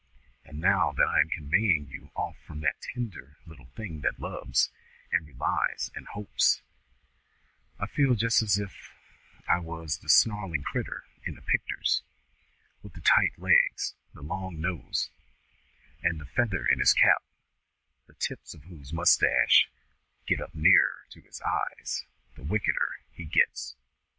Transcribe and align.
And 0.43 0.59
now 0.59 0.93
that 0.93 1.07
I 1.07 1.19
am 1.19 1.29
conveying 1.29 1.87
you 1.89 2.09
off 2.15 2.35
from 2.47 2.61
that 2.61 2.81
tender 2.81 3.37
little 3.45 3.67
thing 3.75 4.01
that 4.01 4.19
loves, 4.19 4.71
and 5.11 5.27
relies, 5.27 5.91
and 5.93 6.07
hopes, 6.07 6.63
I 7.77 7.85
feel 7.85 8.15
just 8.15 8.41
as 8.41 8.57
if 8.57 8.95
I 9.47 9.59
was 9.59 9.99
the 9.99 10.09
snarling 10.09 10.63
crittur 10.63 11.03
in 11.23 11.35
the 11.35 11.43
picters, 11.43 12.01
with 12.81 12.93
the 12.93 13.01
tight 13.01 13.37
legs, 13.37 13.93
the 14.15 14.23
long 14.23 14.59
nose, 14.59 15.11
and 16.01 16.19
the 16.19 16.25
feather 16.25 16.65
in 16.65 16.79
his 16.79 16.93
cap, 16.93 17.23
the 18.07 18.15
tips 18.15 18.55
of 18.55 18.63
whose 18.63 18.91
moustaches 18.91 19.67
get 20.25 20.41
up 20.41 20.55
nearer 20.55 21.05
to 21.11 21.21
his 21.21 21.39
eyes 21.41 22.07
the 22.33 22.43
wickeder 22.43 23.01
he 23.11 23.25
gets." 23.25 23.75